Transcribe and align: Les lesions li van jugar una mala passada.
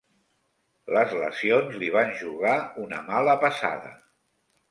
Les 0.95 1.11
lesions 1.17 1.75
li 1.83 1.91
van 1.97 2.09
jugar 2.23 2.55
una 2.85 3.03
mala 3.13 3.39
passada. 3.47 3.93